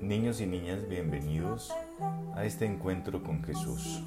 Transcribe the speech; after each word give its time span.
Niños 0.00 0.40
y 0.40 0.46
niñas, 0.46 0.88
bienvenidos 0.88 1.72
a 2.34 2.44
este 2.44 2.66
encuentro 2.66 3.22
con 3.22 3.42
Jesús. 3.42 4.02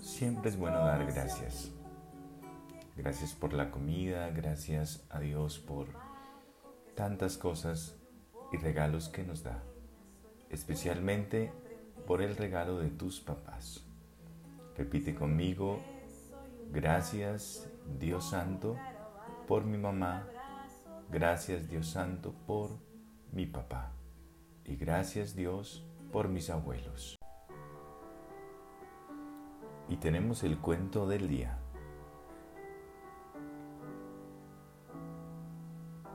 Siempre 0.00 0.50
es 0.50 0.58
bueno 0.58 0.78
dar 0.78 1.04
gracias. 1.06 1.72
Gracias 2.96 3.32
por 3.32 3.52
la 3.52 3.70
comida, 3.70 4.30
gracias 4.30 5.04
a 5.10 5.20
Dios 5.20 5.58
por 5.58 5.88
tantas 6.94 7.38
cosas 7.38 7.96
y 8.52 8.56
regalos 8.56 9.08
que 9.08 9.22
nos 9.24 9.42
da, 9.42 9.62
especialmente 10.48 11.52
por 12.06 12.22
el 12.22 12.36
regalo 12.36 12.78
de 12.78 12.90
tus 12.90 13.20
papás. 13.20 13.84
Repite 14.76 15.14
conmigo, 15.14 15.80
gracias 16.72 17.68
Dios 17.98 18.30
Santo 18.30 18.76
por 19.46 19.64
mi 19.64 19.78
mamá, 19.78 20.28
gracias 21.10 21.68
Dios 21.68 21.88
Santo 21.88 22.32
por 22.46 22.70
mi 23.32 23.46
papá 23.46 23.92
y 24.64 24.76
gracias 24.76 25.34
Dios 25.34 25.84
por 26.12 26.28
mis 26.28 26.50
abuelos. 26.50 27.18
Y 29.88 29.96
tenemos 29.96 30.44
el 30.44 30.58
cuento 30.58 31.08
del 31.08 31.28
día. 31.28 31.58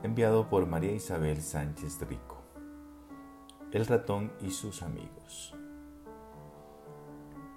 Enviado 0.04 0.50
por 0.50 0.66
María 0.66 0.94
Isabel 0.94 1.42
Sánchez 1.42 2.00
Rico. 2.08 2.38
El 3.72 3.86
ratón 3.86 4.32
y 4.40 4.52
sus 4.52 4.82
amigos. 4.82 5.54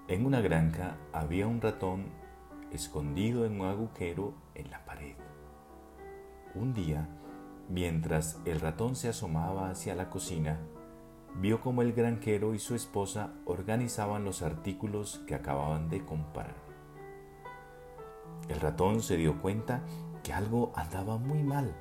En 0.08 0.26
una 0.26 0.40
granja 0.40 0.96
había 1.12 1.46
un 1.46 1.60
ratón 1.60 2.17
escondido 2.72 3.44
en 3.44 3.60
un 3.60 3.66
agujero 3.66 4.34
en 4.54 4.70
la 4.70 4.84
pared. 4.84 5.16
Un 6.54 6.72
día, 6.72 7.08
mientras 7.68 8.40
el 8.44 8.60
ratón 8.60 8.96
se 8.96 9.08
asomaba 9.08 9.70
hacia 9.70 9.94
la 9.94 10.10
cocina, 10.10 10.60
vio 11.36 11.60
como 11.60 11.82
el 11.82 11.92
granjero 11.92 12.54
y 12.54 12.58
su 12.58 12.74
esposa 12.74 13.32
organizaban 13.44 14.24
los 14.24 14.42
artículos 14.42 15.22
que 15.26 15.34
acababan 15.34 15.88
de 15.88 16.04
comprar. 16.04 16.54
El 18.48 18.60
ratón 18.60 19.02
se 19.02 19.16
dio 19.16 19.40
cuenta 19.40 19.82
que 20.22 20.32
algo 20.32 20.72
andaba 20.74 21.18
muy 21.18 21.42
mal. 21.42 21.74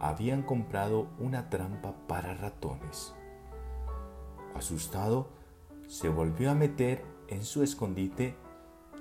Habían 0.00 0.42
comprado 0.42 1.08
una 1.18 1.48
trampa 1.48 1.94
para 2.06 2.34
ratones. 2.34 3.14
Asustado, 4.54 5.30
se 5.86 6.08
volvió 6.08 6.50
a 6.50 6.54
meter 6.54 7.04
en 7.28 7.44
su 7.44 7.62
escondite 7.62 8.36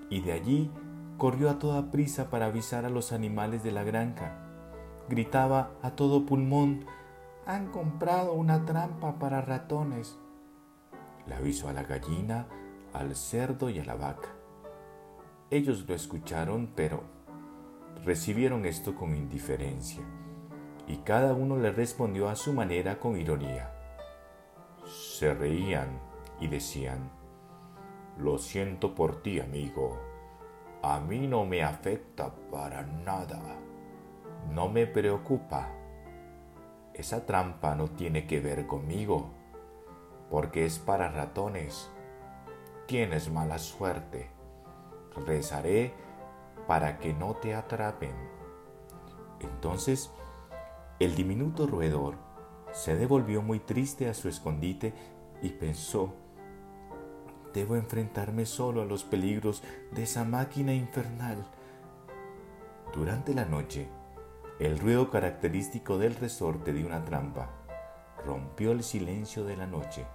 y 0.10 0.22
de 0.22 0.34
allí 0.34 0.72
corrió 1.22 1.52
a 1.52 1.60
toda 1.60 1.92
prisa 1.92 2.32
para 2.32 2.48
avisar 2.48 2.84
a 2.84 2.90
los 2.90 3.12
animales 3.12 3.62
de 3.62 3.72
la 3.72 3.84
granja. 3.84 4.40
Gritaba 5.08 5.70
a 5.84 5.92
todo 5.92 6.26
pulmón, 6.26 6.88
han 7.46 7.68
comprado 7.68 8.34
una 8.34 8.66
trampa 8.66 9.20
para 9.20 9.40
ratones. 9.40 10.18
Le 11.28 11.36
avisó 11.36 11.70
a 11.70 11.74
la 11.74 11.84
gallina, 11.84 12.48
al 12.92 13.16
cerdo 13.16 13.70
y 13.70 13.78
a 13.78 13.86
la 13.86 13.94
vaca. 13.94 14.30
Ellos 15.52 15.86
lo 15.88 15.94
escucharon, 15.94 16.72
pero 16.76 17.04
recibieron 18.04 18.66
esto 18.66 18.96
con 18.96 19.16
indiferencia, 19.16 20.02
y 20.88 20.98
cada 21.04 21.36
uno 21.36 21.56
le 21.56 21.72
respondió 21.72 22.30
a 22.30 22.36
su 22.36 22.52
manera 22.52 22.98
con 22.98 23.16
ironía. 23.16 23.72
Se 24.88 25.36
reían 25.36 26.00
y 26.40 26.48
decían, 26.48 27.12
Lo 28.18 28.40
siento 28.40 28.96
por 28.96 29.22
ti, 29.22 29.40
amigo. 29.40 30.11
A 30.82 31.00
mí 31.00 31.28
no 31.28 31.46
me 31.46 31.64
afecta 31.64 32.34
para 32.52 32.84
nada. 32.84 33.42
No 34.54 34.68
me 34.70 34.88
preocupa 34.88 35.70
esa 36.94 37.26
trampa 37.26 37.74
no 37.74 37.88
tiene 37.90 38.28
que 38.28 38.40
ver 38.42 38.68
conmigo, 38.68 39.30
porque 40.30 40.66
es 40.66 40.78
para 40.78 41.09
ratones. 41.09 41.90
Tienes 42.86 43.31
mala 43.31 43.58
suerte. 43.59 44.30
Rezaré 45.25 45.94
para 46.68 47.00
que 47.00 47.13
no 47.13 47.36
te 47.36 47.56
atrapen. 47.56 48.13
Entonces, 49.40 50.12
el 51.00 51.16
diminuto 51.16 51.66
roedor 51.66 52.16
se 52.72 52.96
devolvió 52.96 53.42
muy 53.42 53.59
triste 53.59 54.09
a 54.09 54.13
su 54.13 54.28
escondite 54.28 54.94
y 55.42 55.50
pensó, 55.50 56.13
debo 57.53 57.75
enfrentarme 57.75 58.45
solo 58.45 58.81
a 58.81 58.85
los 58.85 59.03
peligros 59.03 59.63
de 59.91 60.03
esa 60.03 60.23
máquina 60.23 60.73
infernal. 60.73 61.45
Durante 62.94 63.34
la 63.34 63.45
noche, 63.45 63.88
el 64.59 64.79
ruido 64.79 65.09
característico 65.09 65.97
del 65.97 66.16
resorte 66.16 66.73
de 66.73 66.85
una 66.85 67.03
trampa 67.03 67.50
rompió 68.25 68.72
el 68.72 68.84
silencio 68.84 69.44
de 69.44 69.57
la 69.57 69.66
noche. 69.66 70.06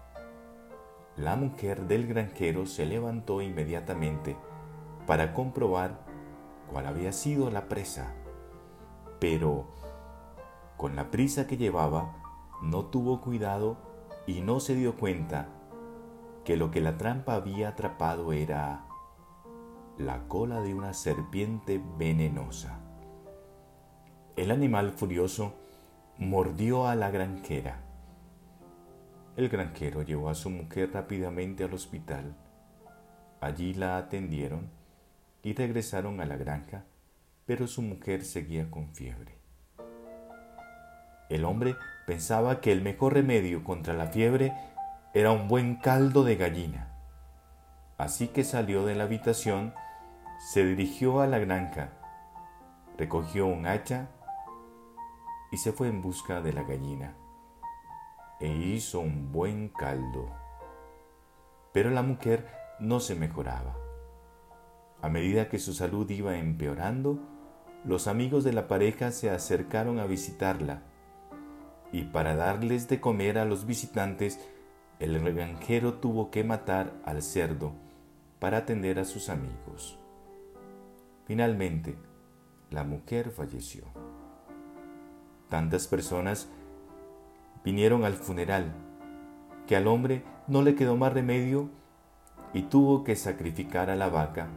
La 1.16 1.36
mujer 1.36 1.86
del 1.86 2.06
granjero 2.06 2.66
se 2.66 2.86
levantó 2.86 3.40
inmediatamente 3.40 4.36
para 5.06 5.32
comprobar 5.32 6.00
cuál 6.70 6.86
había 6.86 7.12
sido 7.12 7.50
la 7.50 7.68
presa, 7.68 8.12
pero 9.18 9.66
con 10.76 10.94
la 10.94 11.10
prisa 11.10 11.46
que 11.46 11.56
llevaba 11.56 12.14
no 12.62 12.84
tuvo 12.86 13.20
cuidado 13.20 13.78
y 14.26 14.42
no 14.42 14.60
se 14.60 14.74
dio 14.74 14.96
cuenta 14.96 15.48
que 16.46 16.56
lo 16.56 16.70
que 16.70 16.80
la 16.80 16.96
trampa 16.96 17.34
había 17.34 17.70
atrapado 17.70 18.32
era 18.32 18.86
la 19.98 20.28
cola 20.28 20.60
de 20.60 20.74
una 20.74 20.94
serpiente 20.94 21.82
venenosa. 21.98 22.78
El 24.36 24.52
animal 24.52 24.92
furioso 24.92 25.56
mordió 26.18 26.86
a 26.86 26.94
la 26.94 27.10
granjera. 27.10 27.82
El 29.36 29.48
granjero 29.48 30.02
llevó 30.02 30.28
a 30.30 30.36
su 30.36 30.48
mujer 30.48 30.92
rápidamente 30.92 31.64
al 31.64 31.74
hospital. 31.74 32.36
Allí 33.40 33.74
la 33.74 33.98
atendieron 33.98 34.70
y 35.42 35.52
regresaron 35.52 36.20
a 36.20 36.26
la 36.26 36.36
granja, 36.36 36.84
pero 37.44 37.66
su 37.66 37.82
mujer 37.82 38.24
seguía 38.24 38.70
con 38.70 38.94
fiebre. 38.94 39.36
El 41.28 41.44
hombre 41.44 41.74
pensaba 42.06 42.60
que 42.60 42.70
el 42.70 42.82
mejor 42.82 43.14
remedio 43.14 43.64
contra 43.64 43.94
la 43.94 44.06
fiebre 44.06 44.52
era 45.16 45.32
un 45.32 45.48
buen 45.48 45.76
caldo 45.76 46.24
de 46.24 46.36
gallina. 46.36 46.88
Así 47.96 48.28
que 48.28 48.44
salió 48.44 48.84
de 48.84 48.94
la 48.94 49.04
habitación, 49.04 49.72
se 50.52 50.62
dirigió 50.62 51.22
a 51.22 51.26
la 51.26 51.38
granja, 51.38 51.88
recogió 52.98 53.46
un 53.46 53.66
hacha 53.66 54.10
y 55.50 55.56
se 55.56 55.72
fue 55.72 55.88
en 55.88 56.02
busca 56.02 56.42
de 56.42 56.52
la 56.52 56.64
gallina 56.64 57.14
e 58.40 58.48
hizo 58.48 59.00
un 59.00 59.32
buen 59.32 59.70
caldo. 59.70 60.28
Pero 61.72 61.88
la 61.88 62.02
mujer 62.02 62.50
no 62.78 63.00
se 63.00 63.14
mejoraba. 63.14 63.74
A 65.00 65.08
medida 65.08 65.48
que 65.48 65.58
su 65.58 65.72
salud 65.72 66.10
iba 66.10 66.36
empeorando, 66.36 67.18
los 67.86 68.06
amigos 68.06 68.44
de 68.44 68.52
la 68.52 68.68
pareja 68.68 69.10
se 69.12 69.30
acercaron 69.30 69.98
a 69.98 70.04
visitarla 70.04 70.82
y 71.90 72.02
para 72.02 72.36
darles 72.36 72.86
de 72.88 73.00
comer 73.00 73.38
a 73.38 73.46
los 73.46 73.64
visitantes, 73.64 74.38
el 74.98 75.18
granjero 75.34 75.94
tuvo 75.94 76.30
que 76.30 76.44
matar 76.44 76.92
al 77.04 77.22
cerdo 77.22 77.72
para 78.38 78.58
atender 78.58 78.98
a 78.98 79.04
sus 79.04 79.28
amigos. 79.28 79.98
Finalmente, 81.26 81.96
la 82.70 82.84
mujer 82.84 83.30
falleció. 83.30 83.84
Tantas 85.48 85.86
personas 85.86 86.48
vinieron 87.64 88.04
al 88.04 88.14
funeral 88.14 88.72
que 89.66 89.76
al 89.76 89.86
hombre 89.86 90.22
no 90.46 90.62
le 90.62 90.74
quedó 90.74 90.96
más 90.96 91.12
remedio 91.12 91.68
y 92.52 92.62
tuvo 92.62 93.04
que 93.04 93.16
sacrificar 93.16 93.90
a 93.90 93.96
la 93.96 94.08
vaca 94.08 94.48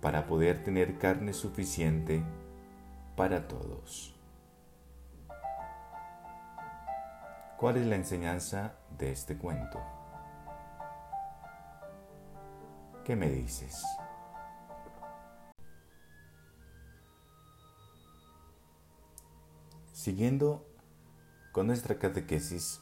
para 0.00 0.26
poder 0.26 0.62
tener 0.64 0.98
carne 0.98 1.32
suficiente 1.32 2.22
para 3.16 3.46
todos. 3.46 4.19
¿Cuál 7.60 7.76
es 7.76 7.86
la 7.86 7.96
enseñanza 7.96 8.72
de 8.96 9.12
este 9.12 9.36
cuento? 9.36 9.78
¿Qué 13.04 13.14
me 13.14 13.28
dices? 13.28 13.84
Siguiendo 19.92 20.66
con 21.52 21.66
nuestra 21.66 21.98
catequesis, 21.98 22.80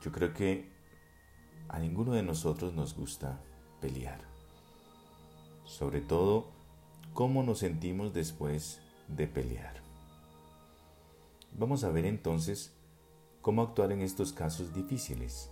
yo 0.00 0.10
creo 0.12 0.32
que 0.32 0.72
a 1.68 1.78
ninguno 1.78 2.12
de 2.12 2.22
nosotros 2.22 2.72
nos 2.72 2.96
gusta 2.96 3.38
pelear. 3.82 4.22
Sobre 5.66 6.00
todo, 6.00 6.46
cómo 7.12 7.42
nos 7.42 7.58
sentimos 7.58 8.14
después 8.14 8.80
de 9.08 9.26
pelear. 9.26 9.74
Vamos 11.52 11.84
a 11.84 11.90
ver 11.90 12.06
entonces 12.06 12.72
cómo 13.44 13.60
actuar 13.60 13.92
en 13.92 14.00
estos 14.00 14.32
casos 14.32 14.72
difíciles. 14.72 15.50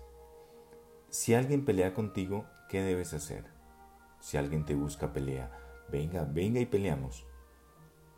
Si 1.10 1.34
alguien 1.34 1.66
pelea 1.66 1.92
contigo, 1.92 2.46
¿qué 2.70 2.80
debes 2.80 3.12
hacer? 3.12 3.44
Si 4.18 4.38
alguien 4.38 4.64
te 4.64 4.74
busca 4.74 5.12
pelea, 5.12 5.52
venga, 5.90 6.24
venga 6.24 6.58
y 6.58 6.64
peleamos. 6.64 7.26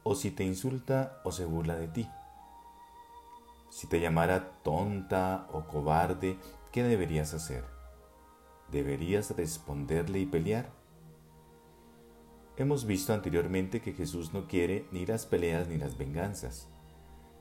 O 0.05 0.15
si 0.15 0.31
te 0.31 0.45
insulta 0.45 1.21
o 1.25 1.33
se 1.33 1.45
burla 1.45 1.75
de 1.75 1.89
ti. 1.89 2.09
Si 3.69 3.89
te 3.89 3.99
llamara 3.99 4.53
tonta 4.63 5.49
o 5.53 5.67
cobarde, 5.67 6.39
¿qué 6.71 6.85
deberías 6.85 7.35
hacer? 7.35 7.65
¿Deberías 8.71 9.37
responderle 9.37 10.21
y 10.21 10.27
pelear? 10.27 10.71
Hemos 12.57 12.87
visto 12.87 13.13
anteriormente 13.13 13.83
que 13.83 13.93
Jesús 13.93 14.33
no 14.33 14.47
quiere 14.47 14.87
ni 14.93 15.05
las 15.05 15.27
peleas 15.27 15.67
ni 15.67 15.79
las 15.79 15.99
venganzas. 15.99 16.69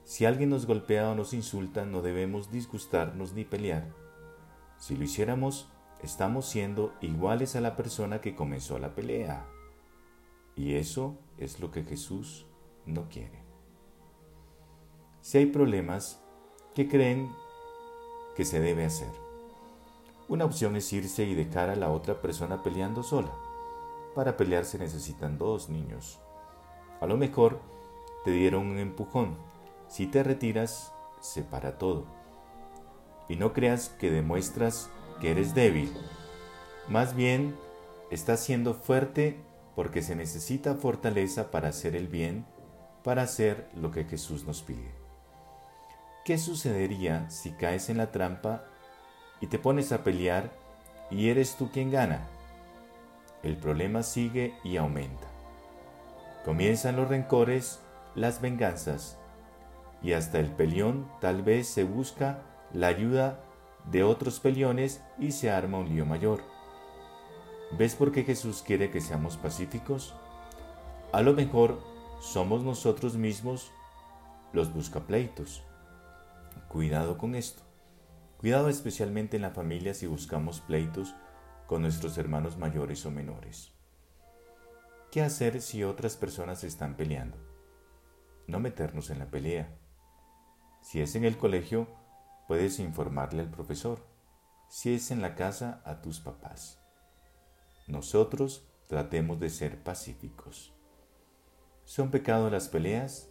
Si 0.04 0.26
alguien 0.26 0.50
nos 0.50 0.66
golpea 0.66 1.10
o 1.10 1.16
nos 1.16 1.34
insulta, 1.34 1.86
no 1.86 2.02
debemos 2.02 2.52
disgustarnos 2.52 3.34
ni 3.34 3.46
pelear. 3.46 3.94
Si 4.78 4.98
lo 4.98 5.04
hiciéramos, 5.04 5.70
estamos 6.02 6.46
siendo 6.46 6.94
iguales 7.00 7.56
a 7.56 7.62
la 7.62 7.76
persona 7.76 8.20
que 8.20 8.36
comenzó 8.36 8.80
la 8.80 8.96
pelea. 8.96 9.48
Y 10.56 10.76
eso 10.76 11.18
es 11.38 11.60
lo 11.60 11.72
que 11.72 11.84
Jesús 11.84 12.46
no 12.86 13.08
quiere. 13.08 13.44
Si 15.22 15.38
hay 15.38 15.46
problemas, 15.46 16.22
¿qué 16.76 16.90
creen 16.90 17.32
que 18.36 18.44
se 18.44 18.60
debe 18.60 18.86
hacer? 18.86 19.12
Una 20.28 20.46
opción 20.46 20.76
es 20.76 20.92
irse 20.92 21.24
y 21.24 21.34
dejar 21.34 21.70
a 21.70 21.76
la 21.76 21.92
otra 21.92 22.22
persona 22.22 22.62
peleando 22.62 23.04
sola. 23.04 23.32
Para 24.16 24.36
pelear 24.36 24.66
se 24.66 24.80
necesitan 24.80 25.38
dos 25.38 25.70
niños. 25.70 26.20
A 27.00 27.06
lo 27.08 27.18
mejor 27.18 27.62
te 28.26 28.32
dieron 28.32 28.68
un 28.68 28.80
empujón. 28.80 29.38
Si 29.94 30.08
te 30.08 30.24
retiras, 30.24 30.92
se 31.22 31.44
para 31.44 31.78
todo. 31.78 32.08
Y 33.30 33.36
no 33.36 33.54
creas 33.54 33.90
que 33.90 34.10
demuestras 34.10 34.90
que 35.22 35.30
eres 35.30 35.54
débil. 35.54 35.96
Más 36.90 37.16
bien, 37.16 37.56
estás 38.10 38.40
siendo 38.40 38.74
fuerte 38.74 39.40
porque 39.76 40.02
se 40.02 40.16
necesita 40.16 40.74
fortaleza 40.74 41.52
para 41.52 41.68
hacer 41.68 41.96
el 41.96 42.08
bien, 42.08 42.44
para 43.04 43.22
hacer 43.22 43.70
lo 43.76 43.92
que 43.92 44.06
Jesús 44.06 44.46
nos 44.46 44.64
pide. 44.64 44.96
¿Qué 46.26 46.40
sucedería 46.40 47.30
si 47.30 47.52
caes 47.52 47.88
en 47.90 47.98
la 47.98 48.12
trampa 48.12 48.66
y 49.42 49.46
te 49.46 49.60
pones 49.60 49.92
a 49.92 50.04
pelear 50.04 50.52
y 51.12 51.30
eres 51.30 51.56
tú 51.56 51.70
quien 51.70 51.92
gana? 51.92 52.28
El 53.44 53.58
problema 53.58 54.02
sigue 54.02 54.56
y 54.64 54.78
aumenta. 54.78 55.28
Comienzan 56.46 56.96
los 56.96 57.10
rencores, 57.10 57.80
las 58.16 58.42
venganzas, 58.42 59.20
y 60.04 60.14
hasta 60.14 60.40
el 60.40 60.52
peleón 60.52 61.10
tal 61.22 61.42
vez 61.42 61.68
se 61.68 61.86
busca 61.86 62.44
la 62.74 62.88
ayuda 62.88 63.40
de 63.90 64.04
otros 64.04 64.40
peleones 64.40 65.02
y 65.18 65.32
se 65.32 65.50
arma 65.50 65.80
un 65.80 65.90
lío 65.90 66.06
mayor. 66.06 66.42
¿Ves 67.78 67.96
por 67.96 68.12
qué 68.12 68.24
Jesús 68.24 68.62
quiere 68.62 68.92
que 68.92 69.02
seamos 69.02 69.38
pacíficos? 69.38 70.14
A 71.12 71.22
lo 71.22 71.34
mejor 71.34 71.80
somos 72.20 72.64
nosotros 72.64 73.16
mismos 73.16 73.72
los 74.52 74.74
buscapleitos. 74.74 75.64
Cuidado 76.68 77.18
con 77.18 77.36
esto. 77.36 77.64
Cuidado 78.38 78.70
especialmente 78.70 79.38
en 79.38 79.42
la 79.42 79.52
familia 79.52 79.94
si 79.94 80.06
buscamos 80.06 80.60
pleitos 80.60 81.16
con 81.66 81.82
nuestros 81.82 82.18
hermanos 82.18 82.58
mayores 82.58 83.06
o 83.06 83.12
menores. 83.12 83.72
¿Qué 85.12 85.22
hacer 85.22 85.62
si 85.62 85.84
otras 85.84 86.16
personas 86.16 86.64
están 86.64 86.96
peleando? 86.96 87.38
No 88.48 88.60
meternos 88.60 89.10
en 89.10 89.20
la 89.20 89.28
pelea. 89.28 89.70
Si 90.84 91.00
es 91.00 91.16
en 91.16 91.24
el 91.24 91.38
colegio, 91.38 91.88
puedes 92.46 92.78
informarle 92.80 93.42
al 93.42 93.50
profesor. 93.50 94.06
Si 94.68 94.94
es 94.94 95.12
en 95.12 95.22
la 95.22 95.34
casa, 95.34 95.82
a 95.86 96.02
tus 96.02 96.20
papás. 96.20 96.78
Nosotros 97.88 98.68
tratemos 98.90 99.40
de 99.40 99.50
ser 99.50 99.82
pacíficos. 99.82 100.74
¿Son 101.86 102.12
pecado 102.12 102.50
las 102.50 102.68
peleas? 102.68 103.30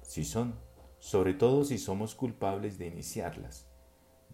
Sí 0.00 0.24
son, 0.24 0.58
sobre 1.00 1.34
todo 1.34 1.64
si 1.64 1.76
somos 1.76 2.14
culpables 2.14 2.78
de 2.78 2.86
iniciarlas. 2.86 3.68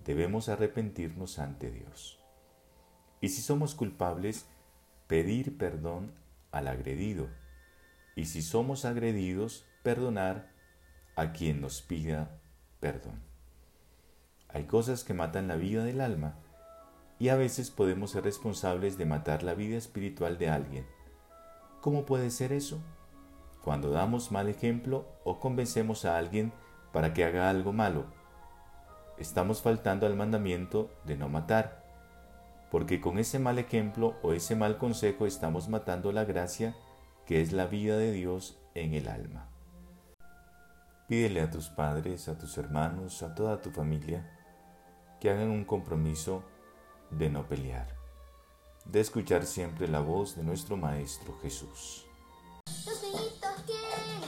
Debemos 0.04 0.48
arrepentirnos 0.48 1.40
ante 1.40 1.72
Dios. 1.72 2.20
Y 3.20 3.30
si 3.30 3.42
somos 3.42 3.74
culpables, 3.74 4.46
pedir 5.08 5.58
perdón 5.58 6.14
al 6.52 6.68
agredido. 6.68 7.28
Y 8.14 8.26
si 8.26 8.40
somos 8.40 8.84
agredidos, 8.84 9.66
perdonar 9.82 10.55
a 11.16 11.32
quien 11.32 11.60
nos 11.60 11.82
pida 11.82 12.38
perdón. 12.78 13.20
Hay 14.48 14.64
cosas 14.64 15.02
que 15.02 15.14
matan 15.14 15.48
la 15.48 15.56
vida 15.56 15.82
del 15.84 16.00
alma 16.00 16.36
y 17.18 17.30
a 17.30 17.36
veces 17.36 17.70
podemos 17.70 18.10
ser 18.12 18.24
responsables 18.24 18.98
de 18.98 19.06
matar 19.06 19.42
la 19.42 19.54
vida 19.54 19.76
espiritual 19.76 20.38
de 20.38 20.50
alguien. 20.50 20.86
¿Cómo 21.80 22.04
puede 22.04 22.30
ser 22.30 22.52
eso? 22.52 22.78
Cuando 23.64 23.90
damos 23.90 24.30
mal 24.30 24.48
ejemplo 24.48 25.06
o 25.24 25.40
convencemos 25.40 26.04
a 26.04 26.18
alguien 26.18 26.52
para 26.92 27.12
que 27.14 27.24
haga 27.24 27.50
algo 27.50 27.72
malo. 27.72 28.04
Estamos 29.18 29.62
faltando 29.62 30.06
al 30.06 30.14
mandamiento 30.14 30.90
de 31.04 31.16
no 31.16 31.28
matar, 31.28 31.84
porque 32.70 33.00
con 33.00 33.18
ese 33.18 33.38
mal 33.38 33.58
ejemplo 33.58 34.14
o 34.22 34.32
ese 34.32 34.54
mal 34.54 34.76
consejo 34.78 35.26
estamos 35.26 35.68
matando 35.68 36.12
la 36.12 36.24
gracia 36.24 36.76
que 37.24 37.40
es 37.40 37.52
la 37.52 37.66
vida 37.66 37.96
de 37.96 38.12
Dios 38.12 38.58
en 38.74 38.94
el 38.94 39.08
alma. 39.08 39.55
Pídele 41.08 41.40
a 41.40 41.48
tus 41.48 41.68
padres, 41.68 42.26
a 42.28 42.36
tus 42.36 42.58
hermanos, 42.58 43.22
a 43.22 43.32
toda 43.32 43.60
tu 43.62 43.70
familia, 43.70 44.28
que 45.20 45.30
hagan 45.30 45.50
un 45.50 45.64
compromiso 45.64 46.42
de 47.12 47.30
no 47.30 47.46
pelear, 47.46 47.86
de 48.84 49.00
escuchar 49.00 49.46
siempre 49.46 49.86
la 49.86 50.00
voz 50.00 50.34
de 50.34 50.42
nuestro 50.42 50.76
Maestro 50.76 51.38
Jesús. 51.42 52.06
Los 52.84 53.00
niñitos 53.04 53.64
tienen 53.66 54.20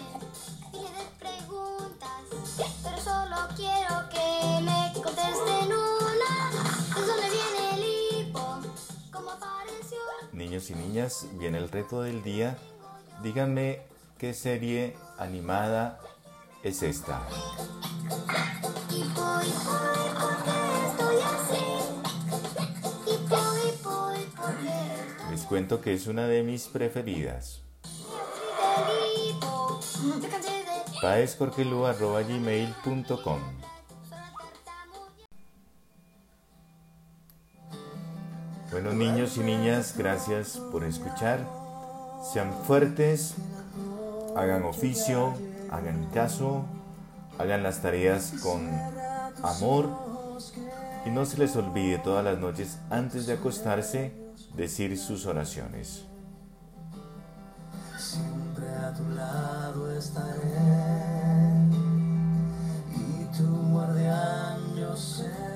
de 0.72 1.18
preguntas, 1.18 2.70
pero 2.84 2.98
solo 2.98 3.36
quiero 3.56 4.08
que 4.10 4.60
me 4.62 5.02
contesten 5.02 5.72
una. 5.72 6.50
¿De 6.94 7.06
dónde 7.06 7.28
viene 7.28 7.74
el 7.74 8.28
hipo? 8.28 8.60
¿Cómo 9.10 9.32
apareció? 9.32 9.98
Niños 10.32 10.70
y 10.70 10.76
niñas, 10.76 11.26
viene 11.40 11.58
el 11.58 11.70
reto 11.70 12.02
del 12.02 12.22
día. 12.22 12.56
Díganme 13.20 13.82
qué 14.16 14.32
serie 14.32 14.96
animada 15.18 15.98
es 16.62 16.82
esta. 16.82 17.22
Les 25.30 25.42
cuento 25.42 25.80
que 25.80 25.94
es 25.94 26.06
una 26.06 26.26
de 26.26 26.42
mis 26.42 26.66
preferidas. 26.66 27.62
paescorquelu.gmail.com 31.00 33.40
Bueno 38.70 38.92
niños 38.92 39.38
y 39.38 39.40
niñas, 39.40 39.94
gracias 39.96 40.58
por 40.70 40.84
escuchar. 40.84 41.40
Sean 42.32 42.52
fuertes, 42.64 43.34
hagan 44.36 44.64
oficio, 44.64 45.32
hagan 45.70 46.06
caso, 46.12 46.64
hagan 47.38 47.62
las 47.62 47.80
tareas 47.82 48.34
con 48.42 48.68
amor 49.42 49.90
y 51.06 51.10
no 51.10 51.24
se 51.24 51.38
les 51.38 51.56
olvide 51.56 51.98
todas 51.98 52.24
las 52.24 52.38
noches 52.38 52.78
antes 52.90 53.26
de 53.26 53.34
acostarse 53.34 54.12
decir 54.54 54.96
sus 54.98 55.26
oraciones. 55.26 56.04
Siempre 57.96 58.68
a 58.68 58.92
tu 58.94 59.08
lado 59.10 59.92
estaré 59.96 60.28
y 62.94 63.36
tu 63.36 63.46
guardián 63.72 64.74
yo 64.76 64.96
seré. 64.96 65.48